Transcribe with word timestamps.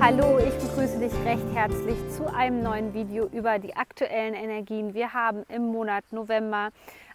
Hallo, 0.00 0.38
ich 0.38 0.54
begrüße 0.54 1.00
dich 1.00 1.12
recht 1.24 1.44
herzlich 1.54 1.96
zu 2.16 2.32
einem 2.32 2.62
neuen 2.62 2.94
Video 2.94 3.26
über 3.26 3.58
die 3.58 3.74
aktuellen 3.74 4.34
Energien. 4.34 4.94
Wir 4.94 5.12
haben 5.12 5.42
im 5.48 5.72
Monat 5.72 6.04
November 6.12 6.70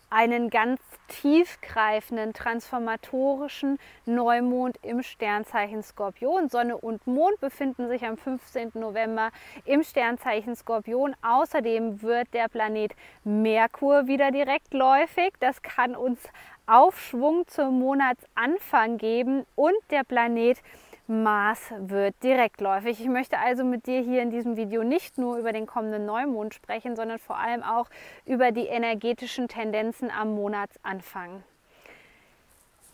einen 0.09 0.50
ganz 0.50 0.82
tiefgreifenden, 1.08 2.34
transformatorischen 2.34 3.80
Neumond 4.06 4.78
im 4.82 5.02
Sternzeichen 5.02 5.82
Skorpion. 5.82 6.50
Sonne 6.50 6.78
und 6.78 7.08
Mond 7.08 7.40
befinden 7.40 7.88
sich 7.88 8.04
am 8.04 8.18
15. 8.18 8.72
November 8.73 9.30
im 9.64 9.81
Sternzeichen 9.81 10.58
Skorpion. 10.58 11.16
Außerdem 11.22 12.02
wird 12.02 12.34
der 12.34 12.50
Planet 12.50 12.92
Merkur 13.23 14.08
wieder 14.08 14.30
direktläufig. 14.30 15.31
Das 15.40 15.62
kann 15.62 15.95
uns 15.95 16.20
Aufschwung 16.68 17.48
zum 17.48 17.80
Monatsanfang 17.80 18.98
geben 18.98 19.45
und 19.56 19.78
der 19.90 20.04
Planet 20.04 20.62
Mars 21.08 21.74
wird 21.78 22.16
direktläufig. 22.24 23.02
Ich 23.02 23.10
möchte 23.10 23.38
also 23.38 23.66
mit 23.66 23.88
dir 23.88 24.00
hier 24.02 24.22
in 24.22 24.30
diesem 24.30 24.56
Video 24.56 24.84
nicht 24.84 25.18
nur 25.18 25.38
über 25.38 25.52
den 25.52 25.66
kommenden 25.66 26.06
Neumond 26.06 26.54
sprechen, 26.54 26.95
sondern 26.95 27.20
vor 27.20 27.38
allem 27.38 27.62
auch 27.62 27.90
über 28.26 28.52
die 28.52 28.68
energetischen 28.68 29.50
Tendenzen 29.50 30.10
am 30.10 30.34
Monatsanfang. 30.34 31.44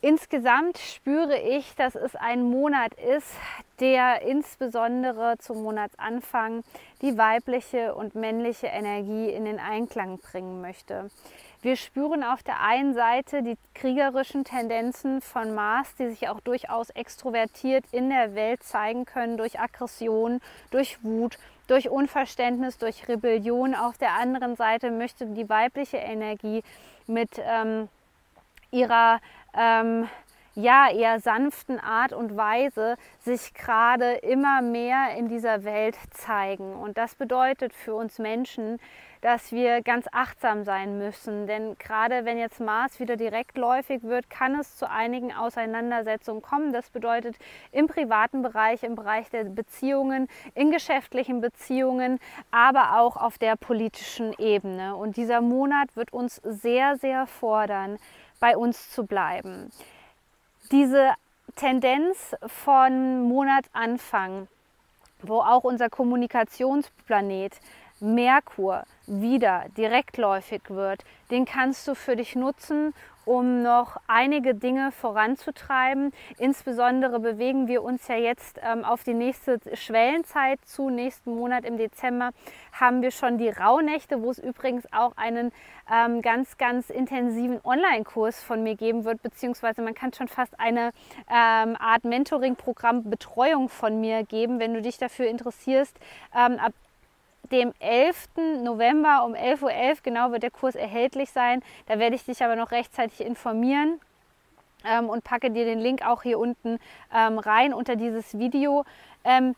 Insgesamt 0.02 0.78
spüre 0.78 1.38
ich, 1.38 1.76
dass 1.76 1.96
es 1.96 2.16
ein 2.16 2.44
Monat 2.44 2.94
ist, 2.94 3.34
der 3.82 4.22
insbesondere 4.22 5.38
zum 5.40 5.62
Monatsanfang 5.62 6.64
die 7.02 7.18
weibliche 7.18 7.94
und 7.94 8.16
männliche 8.16 8.68
Energie 8.68 9.30
in 9.30 9.44
den 9.44 9.60
Einklang 9.60 10.18
bringen 10.20 10.62
möchte. 10.62 11.10
Wir 11.62 11.76
spüren 11.76 12.24
auf 12.24 12.42
der 12.44 12.62
einen 12.62 12.94
Seite 12.94 13.44
die 13.44 13.58
kriegerischen 13.74 14.46
Tendenzen 14.46 15.20
von 15.20 15.54
Mars, 15.54 15.94
die 15.96 16.08
sich 16.08 16.30
auch 16.30 16.40
durchaus 16.40 16.90
extrovertiert 16.92 17.84
in 17.92 18.10
der 18.10 18.34
Welt 18.36 18.64
zeigen 18.64 19.04
können 19.04 19.36
durch 19.36 19.60
Aggression, 19.60 20.40
durch 20.72 21.04
Wut, 21.04 21.38
durch 21.68 21.90
Unverständnis, 21.90 22.78
durch 22.78 23.10
Rebellion. 23.10 23.76
Auf 23.76 23.98
der 23.98 24.14
anderen 24.14 24.56
Seite 24.56 24.92
möchte 24.92 25.26
die 25.26 25.50
weibliche 25.50 25.98
Energie 25.98 26.64
mit 27.08 27.32
ähm, 27.40 27.90
ihrer 28.72 29.20
ähm, 29.58 30.08
ja, 30.56 30.90
eher 30.92 31.20
sanften 31.20 31.80
Art 31.80 32.12
und 32.12 32.36
Weise 32.36 32.98
sich 33.20 33.54
gerade 33.54 34.14
immer 34.16 34.62
mehr 34.62 35.16
in 35.18 35.30
dieser 35.30 35.64
Welt 35.64 35.98
zeigen. 36.12 36.74
Und 36.74 36.98
das 36.98 37.16
bedeutet 37.16 37.74
für 37.74 37.96
uns 37.96 38.20
Menschen, 38.20 38.80
dass 39.22 39.52
wir 39.52 39.82
ganz 39.82 40.08
achtsam 40.12 40.64
sein 40.64 40.98
müssen. 40.98 41.46
Denn 41.46 41.78
gerade 41.78 42.26
wenn 42.26 42.38
jetzt 42.38 42.60
Mars 42.60 43.00
wieder 43.00 43.18
direktläufig 43.18 44.04
wird, 44.04 44.30
kann 44.30 44.60
es 44.60 44.78
zu 44.78 44.90
einigen 44.90 45.34
Auseinandersetzungen 45.34 46.42
kommen. 46.42 46.74
Das 46.74 46.90
bedeutet 46.90 47.36
im 47.72 47.88
privaten 47.88 48.42
Bereich, 48.42 48.84
im 48.84 48.96
Bereich 48.96 49.30
der 49.30 49.44
Beziehungen, 49.46 50.28
in 50.56 50.72
geschäftlichen 50.72 51.42
Beziehungen, 51.42 52.20
aber 52.52 53.00
auch 53.00 53.18
auf 53.18 53.38
der 53.38 53.56
politischen 53.56 54.34
Ebene. 54.38 54.96
Und 54.96 55.18
dieser 55.18 55.42
Monat 55.42 55.96
wird 55.96 56.14
uns 56.14 56.38
sehr, 56.44 56.98
sehr 56.98 57.28
fordern, 57.28 57.98
bei 58.40 58.58
uns 58.58 58.92
zu 58.92 59.06
bleiben. 59.06 59.72
Diese 60.72 61.14
Tendenz 61.56 62.36
von 62.46 63.24
Monatsanfang, 63.28 64.48
wo 65.22 65.42
auch 65.42 65.64
unser 65.64 65.90
Kommunikationsplanet 65.90 67.60
Merkur 68.00 68.84
wieder 69.08 69.66
direktläufig 69.78 70.62
wird, 70.70 71.04
den 71.32 71.46
kannst 71.46 71.88
du 71.88 71.96
für 71.96 72.16
dich 72.16 72.36
nutzen, 72.36 72.94
um 73.26 73.62
noch 73.62 73.98
einige 74.08 74.56
Dinge 74.56 74.92
voranzutreiben. 74.92 76.12
Insbesondere 76.40 77.20
bewegen 77.20 77.68
wir 77.68 77.84
uns 77.84 78.08
ja 78.08 78.16
jetzt 78.16 78.60
ähm, 78.64 78.84
auf 78.84 79.04
die 79.04 79.14
nächste 79.14 79.60
Schwellenzeit 79.76 80.60
zu. 80.66 80.90
Nächsten 80.90 81.36
Monat 81.36 81.64
im 81.64 81.78
Dezember 81.78 82.32
haben 82.72 83.04
wir 83.04 83.12
schon 83.12 83.38
die 83.38 83.50
Rauhnächte, 83.50 84.24
wo 84.24 84.32
es 84.32 84.40
übrigens 84.40 84.92
auch 84.92 85.16
einen 85.16 85.52
ähm, 85.94 86.24
ganz, 86.24 86.58
ganz 86.58 86.90
intensiven 86.90 87.60
Online-Kurs 87.64 88.42
von 88.42 88.64
mir 88.64 88.76
geben 88.76 89.06
wird, 89.06 89.22
beziehungsweise 89.22 89.84
man 89.84 89.94
kann 89.94 90.12
schon 90.12 90.28
fast 90.28 90.60
eine 90.60 90.92
ähm, 91.30 91.76
Art 91.80 92.06
Mentoring-Programm 92.06 93.12
Betreuung 93.12 93.70
von 93.70 94.02
mir 94.02 94.24
geben, 94.24 94.60
wenn 94.60 94.74
du 94.74 94.82
dich 94.82 94.98
dafür 94.98 95.28
interessierst. 95.28 95.96
Ähm, 96.36 96.58
ab 96.58 96.74
dem 97.52 97.74
11. 97.80 98.28
November 98.62 99.24
um 99.26 99.34
11.11 99.34 99.62
Uhr 99.64 99.70
.11 99.72 99.98
genau 100.04 100.32
wird 100.32 100.44
der 100.44 100.52
Kurs 100.52 100.76
erhältlich 100.76 101.32
sein. 101.32 101.62
Da 101.88 102.00
werde 102.00 102.16
ich 102.16 102.26
dich 102.26 102.44
aber 102.44 102.56
noch 102.56 102.72
rechtzeitig 102.72 103.22
informieren 103.22 104.00
ähm, 104.86 105.10
und 105.10 105.24
packe 105.24 105.52
dir 105.52 105.66
den 105.66 105.80
Link 105.80 106.06
auch 106.06 106.24
hier 106.24 106.40
unten 106.40 106.80
ähm, 107.14 107.40
rein 107.40 107.74
unter 107.74 107.96
dieses 107.96 108.38
Video. 108.38 108.86
Ähm, 109.24 109.56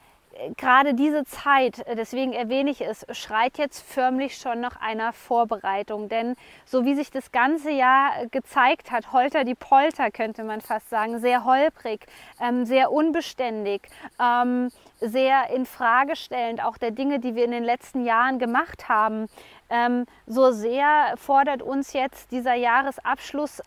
gerade 0.57 0.93
diese 0.93 1.23
Zeit, 1.25 1.79
äh, 1.87 1.95
deswegen 1.95 2.33
erwähne 2.33 2.71
ich 2.71 2.81
es, 2.81 3.05
schreit 3.11 3.57
jetzt 3.57 3.81
förmlich 3.81 4.37
schon 4.37 4.59
nach 4.59 4.79
einer 4.81 5.13
Vorbereitung. 5.13 6.09
Denn 6.09 6.35
so 6.65 6.85
wie 6.85 6.95
sich 6.95 7.11
das 7.11 7.31
ganze 7.31 7.71
Jahr 7.71 8.27
gezeigt 8.31 8.91
hat, 8.91 9.11
holter 9.11 9.43
die 9.43 9.55
Polter, 9.55 10.11
könnte 10.11 10.43
man 10.43 10.61
fast 10.61 10.89
sagen, 10.89 11.19
sehr 11.19 11.45
holprig, 11.45 12.05
ähm, 12.39 12.65
sehr 12.65 12.91
unbeständig, 12.91 13.81
ähm, 14.19 14.69
sehr 14.99 15.49
in 15.49 15.65
Frage 15.65 16.15
stellend, 16.15 16.63
auch 16.63 16.77
der 16.77 16.91
Dinge, 16.91 17.19
die 17.19 17.35
wir 17.35 17.45
in 17.45 17.51
den 17.51 17.63
letzten 17.63 18.05
Jahren 18.05 18.39
gemacht 18.39 18.89
haben. 18.89 19.27
Ähm, 19.69 20.05
so 20.27 20.51
sehr 20.51 21.13
fordert 21.17 21.61
uns 21.61 21.93
jetzt 21.93 22.31
dieser 22.31 22.55
Jahresabschluss 22.55 23.61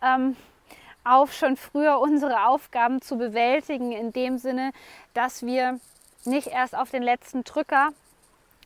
auf, 1.03 1.33
schon 1.33 1.55
früher 1.55 1.99
unsere 1.99 2.47
Aufgaben 2.47 3.01
zu 3.01 3.17
bewältigen, 3.17 3.91
in 3.91 4.11
dem 4.11 4.37
Sinne, 4.37 4.71
dass 5.13 5.45
wir 5.45 5.79
nicht 6.25 6.47
erst 6.47 6.75
auf 6.75 6.91
den 6.91 7.03
letzten 7.03 7.43
Drücker. 7.43 7.89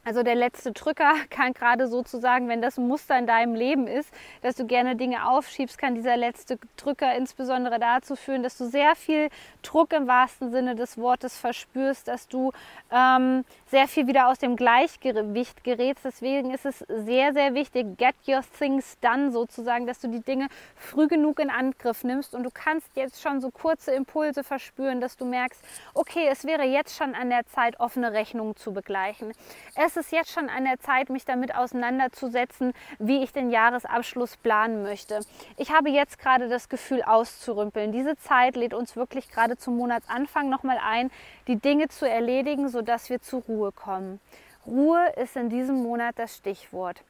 Also 0.09 0.23
der 0.23 0.33
letzte 0.33 0.71
Drücker 0.71 1.13
kann 1.29 1.53
gerade 1.53 1.87
sozusagen, 1.87 2.47
wenn 2.47 2.63
das 2.63 2.77
Muster 2.77 3.19
in 3.19 3.27
deinem 3.27 3.53
Leben 3.53 3.85
ist, 3.85 4.11
dass 4.41 4.55
du 4.55 4.65
gerne 4.65 4.95
Dinge 4.95 5.29
aufschiebst, 5.29 5.77
kann 5.77 5.93
dieser 5.93 6.17
letzte 6.17 6.57
Drücker 6.77 7.13
insbesondere 7.15 7.77
dazu 7.77 8.15
führen, 8.15 8.41
dass 8.41 8.57
du 8.57 8.65
sehr 8.65 8.95
viel 8.95 9.29
Druck 9.61 9.93
im 9.93 10.07
wahrsten 10.07 10.49
Sinne 10.49 10.73
des 10.73 10.97
Wortes 10.97 11.37
verspürst, 11.37 12.07
dass 12.07 12.27
du 12.27 12.51
ähm, 12.91 13.45
sehr 13.67 13.87
viel 13.87 14.07
wieder 14.07 14.29
aus 14.29 14.39
dem 14.39 14.55
Gleichgewicht 14.55 15.63
gerätst. 15.63 16.05
Deswegen 16.05 16.55
ist 16.55 16.65
es 16.65 16.79
sehr, 16.79 17.31
sehr 17.33 17.53
wichtig, 17.53 17.95
get 17.99 18.15
your 18.27 18.41
things 18.57 18.97
done 19.01 19.31
sozusagen, 19.31 19.85
dass 19.85 19.99
du 19.99 20.07
die 20.07 20.21
Dinge 20.21 20.47
früh 20.75 21.07
genug 21.07 21.37
in 21.37 21.51
Angriff 21.51 22.03
nimmst 22.03 22.33
und 22.33 22.41
du 22.41 22.49
kannst 22.51 22.87
jetzt 22.95 23.21
schon 23.21 23.41
so 23.41 23.51
kurze 23.51 23.91
Impulse 23.91 24.43
verspüren, 24.43 25.01
dass 25.01 25.17
du 25.17 25.25
merkst, 25.25 25.63
okay, 25.93 26.27
es 26.31 26.45
wäre 26.45 26.63
jetzt 26.63 26.97
schon 26.97 27.13
an 27.13 27.29
der 27.29 27.45
Zeit, 27.45 27.79
offene 27.79 28.11
Rechnungen 28.11 28.55
zu 28.55 28.73
begleichen. 28.73 29.33
Es 29.75 29.98
ist 29.99 30.11
jetzt 30.11 30.31
schon 30.31 30.49
an 30.49 30.63
der 30.63 30.79
Zeit, 30.79 31.09
mich 31.09 31.25
damit 31.25 31.53
auseinanderzusetzen, 31.53 32.73
wie 32.97 33.21
ich 33.21 33.31
den 33.31 33.51
Jahresabschluss 33.51 34.37
planen 34.37 34.81
möchte. 34.81 35.19
Ich 35.57 35.71
habe 35.71 35.89
jetzt 35.89 36.17
gerade 36.17 36.49
das 36.49 36.69
Gefühl 36.69 37.03
auszurümpeln. 37.03 37.91
Diese 37.91 38.17
Zeit 38.17 38.55
lädt 38.55 38.73
uns 38.73 38.95
wirklich 38.95 39.29
gerade 39.29 39.57
zum 39.57 39.77
Monatsanfang 39.77 40.49
nochmal 40.49 40.79
ein, 40.83 41.11
die 41.47 41.57
Dinge 41.57 41.89
zu 41.89 42.09
erledigen, 42.09 42.69
sodass 42.69 43.09
wir 43.09 43.21
zur 43.21 43.41
Ruhe 43.43 43.71
kommen. 43.71 44.19
Ruhe 44.65 45.13
ist 45.21 45.35
in 45.35 45.49
diesem 45.49 45.83
Monat 45.83 46.17
das 46.17 46.35
Stichwort. 46.37 47.03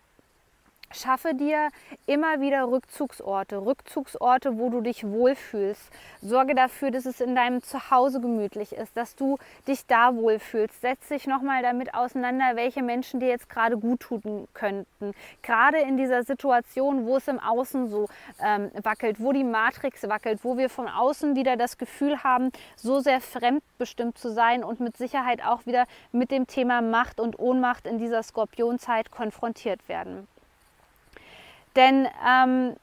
Schaffe 0.92 1.36
dir 1.36 1.70
immer 2.08 2.42
wieder 2.42 2.68
Rückzugsorte, 2.68 3.64
Rückzugsorte, 3.64 4.58
wo 4.58 4.72
du 4.72 4.82
dich 4.82 5.06
wohlfühlst. 5.06 5.92
Sorge 6.24 6.56
dafür, 6.56 6.90
dass 6.90 7.06
es 7.06 7.22
in 7.22 7.36
deinem 7.36 7.62
Zuhause 7.62 8.20
gemütlich 8.20 8.72
ist, 8.72 8.98
dass 8.98 9.16
du 9.16 9.38
dich 9.68 9.86
da 9.86 10.16
wohlfühlst. 10.16 10.82
Setz 10.82 11.10
dich 11.10 11.28
nochmal 11.28 11.62
damit 11.62 11.94
auseinander, 11.94 12.56
welche 12.56 12.82
Menschen 12.82 13.20
dir 13.20 13.30
jetzt 13.30 13.50
gerade 13.50 13.78
gut 13.78 14.00
tun 14.00 14.48
könnten. 14.56 15.14
Gerade 15.44 15.78
in 15.78 15.96
dieser 15.96 16.24
Situation, 16.24 17.06
wo 17.06 17.18
es 17.18 17.28
im 17.28 17.40
Außen 17.40 17.88
so 17.88 18.08
ähm, 18.44 18.72
wackelt, 18.82 19.20
wo 19.20 19.32
die 19.32 19.44
Matrix 19.44 20.10
wackelt, 20.10 20.40
wo 20.44 20.58
wir 20.58 20.70
von 20.72 20.88
außen 20.88 21.36
wieder 21.36 21.56
das 21.56 21.78
Gefühl 21.78 22.24
haben, 22.24 22.52
so 22.76 23.00
sehr 23.00 23.22
fremdbestimmt 23.22 24.18
zu 24.18 24.32
sein 24.32 24.64
und 24.64 24.80
mit 24.80 24.98
Sicherheit 24.98 25.46
auch 25.46 25.68
wieder 25.68 25.86
mit 26.12 26.32
dem 26.32 26.48
Thema 26.48 26.82
Macht 26.82 27.20
und 27.20 27.38
Ohnmacht 27.38 27.86
in 27.86 28.00
dieser 28.00 28.24
Skorpionzeit 28.24 29.12
konfrontiert 29.12 29.88
werden. 29.88 30.28
Denn 31.76 32.08
ähm, 32.28 32.76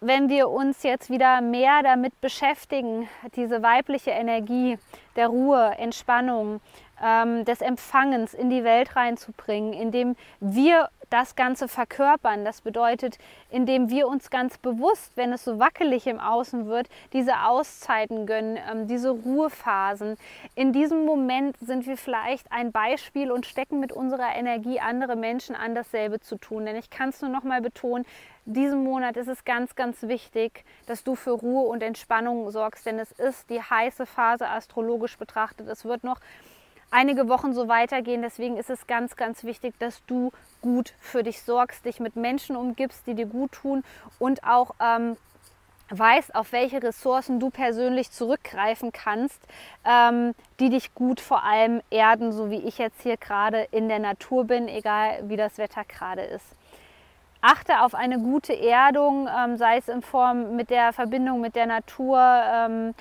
wenn 0.00 0.28
wir 0.28 0.48
uns 0.48 0.82
jetzt 0.82 1.10
wieder 1.10 1.40
mehr 1.40 1.82
damit 1.82 2.20
beschäftigen, 2.20 3.08
diese 3.36 3.62
weibliche 3.62 4.10
Energie 4.10 4.78
der 5.16 5.28
Ruhe, 5.28 5.74
Entspannung, 5.78 6.60
ähm, 7.02 7.44
des 7.44 7.60
Empfangens 7.60 8.34
in 8.34 8.50
die 8.50 8.64
Welt 8.64 8.96
reinzubringen, 8.96 9.72
indem 9.72 10.16
wir 10.40 10.88
das 11.12 11.36
Ganze 11.36 11.68
verkörpern. 11.68 12.44
Das 12.44 12.62
bedeutet, 12.62 13.18
indem 13.50 13.90
wir 13.90 14.08
uns 14.08 14.30
ganz 14.30 14.58
bewusst, 14.58 15.12
wenn 15.16 15.32
es 15.32 15.44
so 15.44 15.58
wackelig 15.58 16.06
im 16.06 16.18
Außen 16.18 16.66
wird, 16.66 16.88
diese 17.12 17.44
Auszeiten 17.44 18.26
gönnen, 18.26 18.58
ähm, 18.70 18.86
diese 18.86 19.10
Ruhephasen. 19.10 20.16
In 20.54 20.72
diesem 20.72 21.04
Moment 21.04 21.56
sind 21.58 21.86
wir 21.86 21.96
vielleicht 21.96 22.50
ein 22.50 22.72
Beispiel 22.72 23.30
und 23.30 23.46
stecken 23.46 23.80
mit 23.80 23.92
unserer 23.92 24.34
Energie 24.34 24.80
andere 24.80 25.16
Menschen 25.16 25.54
an, 25.54 25.74
dasselbe 25.74 26.20
zu 26.20 26.36
tun. 26.36 26.64
Denn 26.64 26.76
ich 26.76 26.90
kann 26.90 27.10
es 27.10 27.20
nur 27.20 27.30
noch 27.30 27.42
mal 27.42 27.60
betonen, 27.60 28.06
diesen 28.44 28.82
Monat 28.82 29.16
ist 29.16 29.28
es 29.28 29.44
ganz, 29.44 29.76
ganz 29.76 30.02
wichtig, 30.02 30.64
dass 30.86 31.04
du 31.04 31.14
für 31.14 31.30
Ruhe 31.30 31.68
und 31.68 31.80
Entspannung 31.80 32.50
sorgst, 32.50 32.84
denn 32.84 32.98
es 32.98 33.12
ist 33.12 33.48
die 33.50 33.62
heiße 33.62 34.04
Phase 34.04 34.48
astrologisch 34.48 35.16
betrachtet. 35.16 35.68
Es 35.68 35.84
wird 35.84 36.02
noch 36.02 36.18
einige 36.92 37.28
Wochen 37.28 37.52
so 37.52 37.68
weitergehen. 37.68 38.22
Deswegen 38.22 38.56
ist 38.56 38.70
es 38.70 38.86
ganz, 38.86 39.16
ganz 39.16 39.44
wichtig, 39.44 39.74
dass 39.78 40.04
du 40.06 40.30
gut 40.60 40.94
für 41.00 41.22
dich 41.22 41.42
sorgst, 41.42 41.84
dich 41.84 41.98
mit 41.98 42.16
Menschen 42.16 42.54
umgibst, 42.54 43.06
die 43.06 43.14
dir 43.14 43.26
gut 43.26 43.52
tun 43.52 43.82
und 44.18 44.44
auch 44.44 44.74
ähm, 44.80 45.16
weißt, 45.90 46.34
auf 46.34 46.52
welche 46.52 46.82
Ressourcen 46.82 47.40
du 47.40 47.50
persönlich 47.50 48.10
zurückgreifen 48.10 48.92
kannst, 48.92 49.40
ähm, 49.84 50.34
die 50.60 50.70
dich 50.70 50.94
gut 50.94 51.20
vor 51.20 51.44
allem 51.44 51.82
erden, 51.90 52.32
so 52.32 52.50
wie 52.50 52.60
ich 52.62 52.78
jetzt 52.78 53.02
hier 53.02 53.16
gerade 53.16 53.66
in 53.70 53.88
der 53.88 53.98
Natur 53.98 54.44
bin, 54.44 54.68
egal 54.68 55.28
wie 55.28 55.36
das 55.36 55.58
Wetter 55.58 55.84
gerade 55.84 56.22
ist. 56.22 56.46
Achte 57.40 57.80
auf 57.80 57.94
eine 57.94 58.20
gute 58.20 58.58
Erdung, 58.58 59.28
ähm, 59.28 59.56
sei 59.56 59.78
es 59.78 59.88
in 59.88 60.00
Form 60.00 60.54
mit 60.54 60.70
der 60.70 60.92
Verbindung 60.92 61.40
mit 61.40 61.56
der 61.56 61.66
Natur, 61.66 62.18
ähm, 62.20 62.94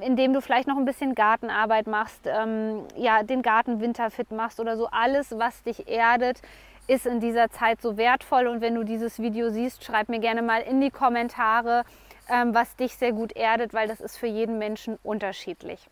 indem 0.00 0.32
du 0.32 0.40
vielleicht 0.40 0.68
noch 0.68 0.76
ein 0.76 0.84
bisschen 0.84 1.14
Gartenarbeit 1.14 1.86
machst, 1.86 2.26
ähm, 2.26 2.84
ja, 2.96 3.22
den 3.22 3.42
Garten 3.42 3.80
winterfit 3.80 4.30
machst 4.30 4.60
oder 4.60 4.76
so. 4.76 4.88
Alles, 4.90 5.38
was 5.38 5.62
dich 5.62 5.88
erdet, 5.88 6.40
ist 6.86 7.06
in 7.06 7.20
dieser 7.20 7.50
Zeit 7.50 7.82
so 7.82 7.96
wertvoll. 7.96 8.46
Und 8.46 8.60
wenn 8.60 8.74
du 8.74 8.84
dieses 8.84 9.18
Video 9.18 9.50
siehst, 9.50 9.84
schreib 9.84 10.08
mir 10.08 10.20
gerne 10.20 10.42
mal 10.42 10.60
in 10.62 10.80
die 10.80 10.90
Kommentare, 10.90 11.84
ähm, 12.28 12.54
was 12.54 12.76
dich 12.76 12.96
sehr 12.96 13.12
gut 13.12 13.32
erdet, 13.36 13.74
weil 13.74 13.88
das 13.88 14.00
ist 14.00 14.16
für 14.16 14.26
jeden 14.26 14.58
Menschen 14.58 14.98
unterschiedlich. 15.02 15.88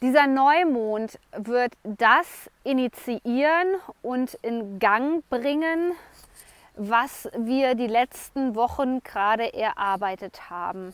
Dieser 0.00 0.26
Neumond 0.26 1.18
wird 1.36 1.74
das 1.82 2.50
initiieren 2.62 3.76
und 4.02 4.34
in 4.42 4.78
Gang 4.78 5.26
bringen, 5.30 5.92
was 6.76 7.28
wir 7.36 7.74
die 7.74 7.86
letzten 7.86 8.54
Wochen 8.54 9.02
gerade 9.02 9.54
erarbeitet 9.54 10.50
haben. 10.50 10.92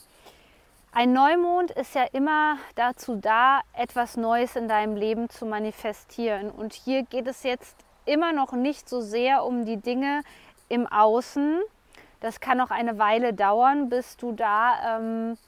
Ein 0.93 1.13
Neumond 1.13 1.71
ist 1.71 1.95
ja 1.95 2.05
immer 2.13 2.59
dazu 2.75 3.15
da, 3.15 3.61
etwas 3.75 4.17
Neues 4.17 4.57
in 4.57 4.67
deinem 4.67 4.97
Leben 4.97 5.31
zu 5.31 5.47
manifestieren. 5.47 6.51
Und 6.51 6.73
hier 6.73 7.05
geht 7.05 7.29
es 7.29 7.45
jetzt 7.45 7.77
immer 8.07 8.33
noch 8.33 8.51
nicht 8.53 8.89
so 8.89 9.01
sehr 9.01 9.45
um 9.45 9.65
die 9.65 9.77
Dinge 9.77 10.23
im 10.69 10.89
Außen. 10.89 11.61
Das 12.19 12.41
kann 12.41 12.59
noch 12.59 12.73
eine 12.73 12.99
Weile 12.99 13.33
dauern, 13.33 13.89
bis 13.89 14.17
du 14.17 14.33
da 14.33 14.99
ähm, 14.99 15.39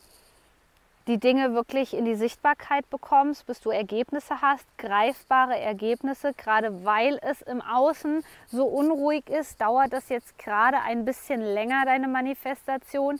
die 1.08 1.18
Dinge 1.18 1.54
wirklich 1.54 1.92
in 1.92 2.04
die 2.04 2.14
Sichtbarkeit 2.14 2.88
bekommst, 2.88 3.44
bis 3.46 3.60
du 3.60 3.70
Ergebnisse 3.70 4.40
hast, 4.42 4.64
greifbare 4.78 5.58
Ergebnisse. 5.58 6.34
Gerade 6.34 6.84
weil 6.84 7.18
es 7.20 7.42
im 7.42 7.60
Außen 7.60 8.22
so 8.46 8.64
unruhig 8.64 9.28
ist, 9.28 9.60
dauert 9.60 9.92
das 9.92 10.08
jetzt 10.08 10.38
gerade 10.38 10.78
ein 10.82 11.04
bisschen 11.04 11.40
länger, 11.40 11.84
deine 11.84 12.06
Manifestation. 12.06 13.18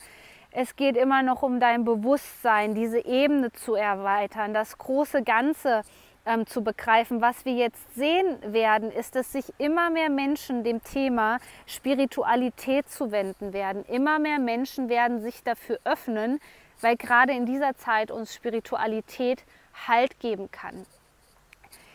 Es 0.55 0.77
geht 0.77 0.99
immer 0.99 1.23
noch 1.23 1.43
um 1.43 1.61
dein 1.61 1.85
Bewusstsein, 1.85 2.75
diese 2.75 3.03
Ebene 3.05 3.53
zu 3.53 3.75
erweitern, 3.75 4.53
das 4.53 4.77
große 4.77 5.23
Ganze 5.23 5.81
ähm, 6.27 6.47
zu 6.47 6.63
begreifen. 6.63 7.23
Was 7.23 7.47
wir 7.47 7.55
jetzt 7.55 7.95
sehen 7.95 8.37
werden, 8.53 8.93
ist, 8.93 9.17
dass 9.17 9.33
sich 9.33 9.47
immer 9.57 9.89
mehr 9.89 10.11
Menschen 10.11 10.63
dem 10.63 10.83
Thema 10.85 11.39
Spiritualität 11.67 12.87
zuwenden 12.91 13.55
werden. 13.55 13.83
Immer 13.87 14.19
mehr 14.19 14.39
Menschen 14.39 14.91
werden 14.91 15.23
sich 15.23 15.43
dafür 15.43 15.79
öffnen, 15.85 16.39
weil 16.83 16.97
gerade 16.97 17.33
in 17.33 17.47
dieser 17.47 17.75
Zeit 17.77 18.11
uns 18.11 18.35
Spiritualität 18.35 19.45
Halt 19.89 20.21
geben 20.21 20.51
kann. 20.51 20.85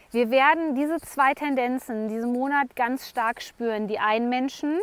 Wir 0.10 0.32
werden 0.32 0.74
diese 0.74 0.98
zwei 0.98 1.36
Tendenzen 1.36 2.10
diesen 2.10 2.34
Monat 2.34 2.76
ganz 2.76 3.08
stark 3.08 3.40
spüren. 3.40 3.88
Die 3.88 4.00
einen 4.00 4.30
Menschen, 4.30 4.80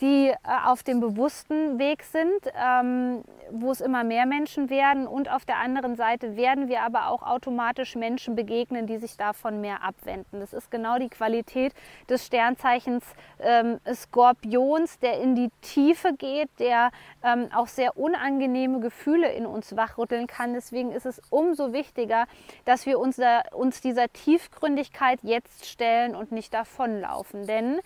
die 0.00 0.28
äh, 0.28 0.36
auf 0.64 0.82
dem 0.82 1.00
bewussten 1.00 1.78
Weg 1.78 2.02
sind, 2.04 2.30
ähm, 2.54 3.22
wo 3.50 3.70
es 3.70 3.80
immer 3.80 4.02
mehr 4.02 4.24
Menschen 4.26 4.70
werden. 4.70 5.06
Und 5.06 5.30
auf 5.30 5.44
der 5.44 5.58
anderen 5.58 5.96
Seite 5.96 6.36
werden 6.36 6.68
wir 6.68 6.82
aber 6.82 7.08
auch 7.08 7.22
automatisch 7.22 7.96
Menschen 7.96 8.34
begegnen, 8.34 8.86
die 8.86 8.98
sich 8.98 9.16
davon 9.16 9.60
mehr 9.60 9.82
abwenden. 9.82 10.40
Das 10.40 10.52
ist 10.52 10.70
genau 10.70 10.98
die 10.98 11.08
Qualität 11.08 11.74
des 12.08 12.24
Sternzeichens 12.24 13.04
ähm, 13.40 13.78
Skorpions, 13.92 14.98
der 15.00 15.20
in 15.20 15.34
die 15.34 15.50
Tiefe 15.60 16.14
geht, 16.14 16.48
der 16.58 16.90
ähm, 17.22 17.48
auch 17.54 17.66
sehr 17.66 17.98
unangenehme 17.98 18.80
Gefühle 18.80 19.30
in 19.32 19.44
uns 19.44 19.76
wachrütteln 19.76 20.26
kann. 20.26 20.54
Deswegen 20.54 20.92
ist 20.92 21.06
es 21.06 21.20
umso 21.30 21.72
wichtiger, 21.72 22.26
dass 22.64 22.86
wir 22.86 22.98
uns, 22.98 23.20
uns 23.52 23.80
dieser 23.80 24.10
Tiefgründigkeit 24.12 25.18
jetzt 25.22 25.66
stellen 25.66 26.14
und 26.14 26.32
nicht 26.32 26.54
davonlaufen. 26.54 27.46
Denn 27.46 27.80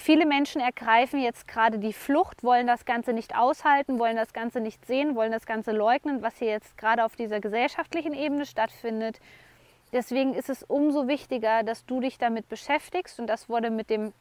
Viele 0.00 0.26
Menschen 0.26 0.60
ergreifen 0.60 1.20
jetzt 1.20 1.48
gerade 1.48 1.80
die 1.80 1.92
Flucht, 1.92 2.44
wollen 2.44 2.68
das 2.68 2.84
Ganze 2.84 3.12
nicht 3.12 3.36
aushalten, 3.36 3.98
wollen 3.98 4.16
das 4.16 4.32
Ganze 4.32 4.60
nicht 4.60 4.86
sehen, 4.86 5.16
wollen 5.16 5.32
das 5.32 5.44
Ganze 5.44 5.72
leugnen, 5.72 6.22
was 6.22 6.38
hier 6.38 6.50
jetzt 6.50 6.78
gerade 6.78 7.04
auf 7.04 7.16
dieser 7.16 7.40
gesellschaftlichen 7.40 8.14
Ebene 8.14 8.46
stattfindet. 8.46 9.18
Deswegen 9.92 10.34
ist 10.34 10.50
es 10.50 10.62
umso 10.62 11.08
wichtiger, 11.08 11.64
dass 11.64 11.84
du 11.84 12.00
dich 12.00 12.16
damit 12.16 12.48
beschäftigst 12.48 13.18
und 13.18 13.26
das 13.26 13.48
wurde 13.48 13.70
mit 13.70 13.90
dem 13.90 14.12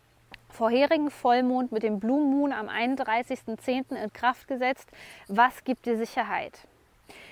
vorherigen 0.50 1.12
Vollmond, 1.12 1.72
mit 1.72 1.84
dem 1.84 2.00
Blue 2.00 2.26
Moon 2.26 2.54
am 2.54 2.70
31.10. 2.70 3.96
in 3.96 4.12
Kraft 4.12 4.48
gesetzt. 4.48 4.90
Was 5.28 5.64
gibt 5.64 5.86
dir 5.86 5.96
Sicherheit? 5.96 6.60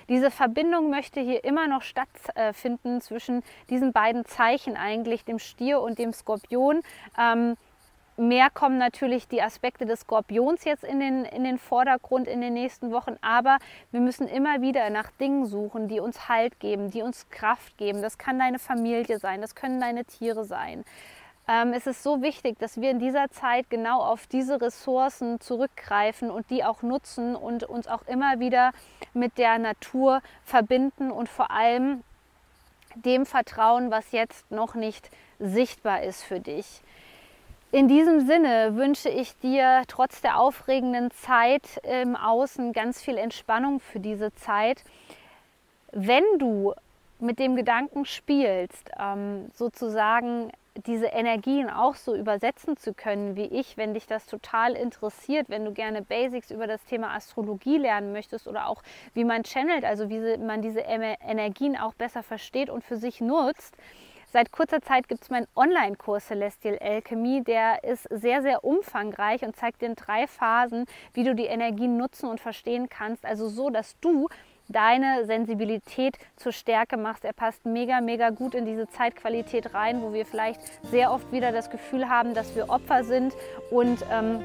Diese 0.08 0.30
Verbindung 0.30 0.92
möchte 0.92 1.20
hier 1.20 1.44
immer 1.44 1.68
noch 1.68 1.82
stattfinden 1.82 3.02
zwischen 3.02 3.42
diesen 3.72 3.92
beiden 3.92 4.24
Zeichen 4.26 4.78
eigentlich, 4.78 5.26
dem 5.26 5.40
Stier 5.40 5.82
und 5.82 5.98
dem 5.98 6.14
Skorpion. 6.14 6.84
Ähm, 7.18 7.58
Mehr 8.18 8.50
kommen 8.50 8.78
natürlich 8.78 9.28
die 9.28 9.42
Aspekte 9.42 9.86
des 9.86 10.02
Skorpions 10.02 10.64
jetzt 10.64 10.86
in 10.86 11.02
den, 11.02 11.26
in 11.26 11.44
den 11.44 11.58
Vordergrund 11.58 12.30
in 12.30 12.40
den 12.40 12.54
nächsten 12.54 12.92
Wochen, 12.92 13.18
aber 13.20 13.58
wir 13.92 14.00
müssen 14.00 14.30
immer 14.30 14.62
wieder 14.62 14.90
nach 14.90 15.12
Dingen 15.20 15.46
suchen, 15.46 15.90
die 15.90 16.00
uns 16.00 16.30
Halt 16.30 16.62
geben, 16.62 16.92
die 16.92 17.02
uns 17.02 17.30
Kraft 17.30 17.78
geben. 17.78 18.02
Das 18.02 18.18
kann 18.18 18.40
deine 18.40 18.58
Familie 18.58 19.20
sein, 19.20 19.42
das 19.42 19.54
können 19.54 19.82
deine 19.82 20.06
Tiere 20.06 20.46
sein. 20.46 20.86
Ähm, 21.48 21.74
es 21.74 21.88
ist 21.88 22.04
so 22.04 22.22
wichtig, 22.22 22.58
dass 22.58 22.80
wir 22.80 22.90
in 22.90 23.00
dieser 23.00 23.30
Zeit 23.32 23.70
genau 23.70 24.00
auf 24.02 24.28
diese 24.28 24.62
Ressourcen 24.62 25.42
zurückgreifen 25.42 26.32
und 26.32 26.50
die 26.50 26.64
auch 26.64 26.82
nutzen 26.84 27.36
und 27.36 27.66
uns 27.66 27.88
auch 27.88 28.08
immer 28.08 28.40
wieder 28.40 28.72
mit 29.14 29.38
der 29.38 29.60
Natur 29.60 30.22
verbinden 30.46 31.12
und 31.12 31.28
vor 31.28 31.52
allem 31.52 32.02
dem 32.96 33.26
vertrauen, 33.26 33.92
was 33.92 34.14
jetzt 34.14 34.50
noch 34.50 34.74
nicht 34.74 35.10
sichtbar 35.38 36.02
ist 36.04 36.24
für 36.24 36.40
dich. 36.40 36.82
In 37.76 37.90
diesem 37.90 38.26
Sinne 38.26 38.78
wünsche 38.78 39.10
ich 39.10 39.38
dir 39.40 39.84
trotz 39.90 40.22
der 40.22 40.40
aufregenden 40.40 41.12
Zeit 41.12 41.82
im 41.84 42.16
Außen 42.16 42.72
ganz 42.72 43.02
viel 43.02 43.18
Entspannung 43.18 43.82
für 43.82 44.00
diese 44.00 44.34
Zeit. 44.34 44.82
Wenn 45.92 46.24
du 46.40 46.74
mit 47.20 47.38
dem 47.38 47.58
Gedanken 47.58 48.06
spielst, 48.06 48.92
ähm, 48.98 49.52
sozusagen 49.54 50.54
diese 50.88 51.08
Energien 51.08 51.70
auch 51.70 51.96
so 51.96 52.16
übersetzen 52.16 52.78
zu 52.78 52.94
können 52.94 53.36
wie 53.36 53.48
ich, 53.48 53.76
wenn 53.76 53.94
dich 53.94 54.08
das 54.08 54.26
total 54.26 54.72
interessiert, 54.72 55.50
wenn 55.50 55.66
du 55.66 55.74
gerne 55.74 56.02
Basics 56.02 56.52
über 56.52 56.68
das 56.68 56.86
Thema 56.86 57.14
Astrologie 57.14 57.78
lernen 57.78 58.14
möchtest 58.14 58.48
oder 58.48 58.70
auch 58.70 58.84
wie 59.14 59.26
man 59.26 59.44
channelt, 59.44 59.84
also 59.84 60.08
wie 60.10 60.38
man 60.38 60.62
diese 60.62 60.80
Energien 60.80 61.76
auch 61.76 61.94
besser 61.94 62.24
versteht 62.24 62.70
und 62.70 62.86
für 62.86 62.96
sich 62.96 63.20
nutzt, 63.20 63.76
Seit 64.32 64.52
kurzer 64.52 64.82
Zeit 64.82 65.08
gibt 65.08 65.24
es 65.24 65.30
meinen 65.30 65.48
Online-Kurs 65.56 66.28
Celestial 66.28 66.78
Alchemy. 66.80 67.44
Der 67.44 67.84
ist 67.84 68.08
sehr, 68.10 68.42
sehr 68.42 68.64
umfangreich 68.64 69.44
und 69.44 69.56
zeigt 69.56 69.82
dir 69.82 69.88
in 69.88 69.96
drei 69.96 70.28
Phasen, 70.28 70.86
wie 71.14 71.24
du 71.24 71.36
die 71.36 71.46
Energien 71.46 71.98
nutzen 71.98 72.30
und 72.30 72.40
verstehen 72.40 72.90
kannst. 72.90 73.26
Also 73.26 73.48
so, 73.48 73.70
dass 73.70 74.00
du 74.00 74.28
deine 74.68 75.26
Sensibilität 75.26 76.18
zur 76.36 76.52
Stärke 76.52 76.98
machst. 76.98 77.24
Er 77.24 77.34
passt 77.34 77.66
mega, 77.66 78.02
mega 78.02 78.30
gut 78.32 78.56
in 78.56 78.66
diese 78.66 78.88
Zeitqualität 78.88 79.74
rein, 79.74 80.02
wo 80.02 80.14
wir 80.14 80.26
vielleicht 80.26 80.60
sehr 80.90 81.12
oft 81.12 81.32
wieder 81.32 81.52
das 81.52 81.70
Gefühl 81.70 82.10
haben, 82.10 82.34
dass 82.34 82.56
wir 82.56 82.70
Opfer 82.70 83.04
sind 83.04 83.34
und 83.70 84.04
ähm, 84.12 84.44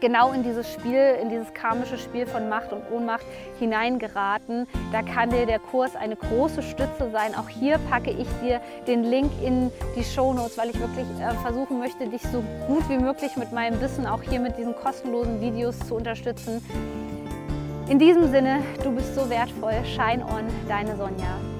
genau 0.00 0.32
in 0.32 0.42
dieses 0.42 0.72
Spiel, 0.72 1.16
in 1.20 1.28
dieses 1.28 1.52
karmische 1.54 1.98
Spiel 1.98 2.26
von 2.26 2.48
Macht 2.48 2.72
und 2.72 2.82
Ohnmacht 2.90 3.24
hineingeraten. 3.58 4.66
Da 4.92 5.02
kann 5.02 5.30
dir 5.30 5.46
der 5.46 5.58
Kurs 5.58 5.96
eine 5.96 6.16
große 6.16 6.62
Stütze 6.62 7.10
sein. 7.10 7.34
Auch 7.34 7.48
hier 7.48 7.78
packe 7.90 8.10
ich 8.10 8.28
dir 8.42 8.60
den 8.86 9.04
Link 9.04 9.30
in 9.42 9.70
die 9.96 10.04
Show 10.04 10.32
Notes, 10.32 10.58
weil 10.58 10.70
ich 10.70 10.78
wirklich 10.78 11.06
äh, 11.20 11.34
versuchen 11.42 11.78
möchte, 11.78 12.08
dich 12.08 12.22
so 12.22 12.42
gut 12.66 12.88
wie 12.88 12.98
möglich 12.98 13.36
mit 13.36 13.52
meinem 13.52 13.80
Wissen 13.80 14.06
auch 14.06 14.22
hier 14.22 14.40
mit 14.40 14.56
diesen 14.58 14.74
kostenlosen 14.74 15.40
Videos 15.40 15.78
zu 15.80 15.94
unterstützen. 15.94 16.62
In 17.88 17.98
diesem 17.98 18.30
Sinne, 18.30 18.62
du 18.82 18.92
bist 18.92 19.14
so 19.14 19.28
wertvoll. 19.28 19.74
Shine 19.84 20.24
on, 20.24 20.44
deine 20.68 20.96
Sonja. 20.96 21.51